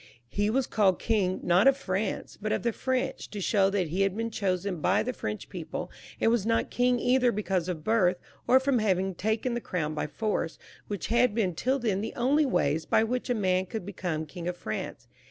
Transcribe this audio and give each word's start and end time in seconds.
Ho 0.35 0.51
was 0.51 0.65
ciUled 0.65 0.97
king 0.97 1.39
not 1.43 1.67
of 1.67 1.77
France 1.77 2.35
but 2.41 2.51
of 2.51 2.63
the 2.63 2.73
French, 2.73 3.29
to 3.29 3.39
show 3.39 3.69
that 3.69 3.91
ho 3.91 3.97
had 3.97 4.17
been 4.17 4.31
chosen 4.31 4.77
by 4.81 5.03
the 5.03 5.13
French 5.13 5.47
people, 5.47 5.91
and 6.19 6.31
was 6.31 6.43
not 6.43 6.71
king 6.71 6.99
either 6.99 7.31
because 7.31 7.69
of 7.69 7.77
his 7.77 7.83
birth, 7.83 8.17
or 8.47 8.59
from 8.59 8.79
having 8.79 9.13
takon 9.13 9.55
Uie 9.55 9.61
crown 9.61 9.93
by 9.93 10.07
force, 10.07 10.57
which 10.87 11.09
had 11.13 11.35
been 11.35 11.53
till 11.53 11.77
then 11.77 12.01
the 12.01 12.15
only 12.15 12.47
ways 12.47 12.83
by 12.87 13.03
which 13.03 13.29
a 13.29 13.35
man 13.35 13.67
could 13.67 13.85
become 13.85 14.25
King 14.25 14.47
of 14.47 14.57
France. 14.57 15.05